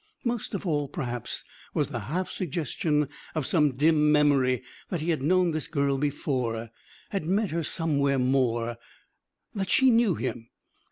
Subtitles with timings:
[0.25, 1.43] Most of all, perhaps,
[1.75, 6.71] was the half suggestion of some dim memory that he had known this girl before,
[7.11, 8.77] had met her somewhere, more
[9.53, 10.49] that she knew him.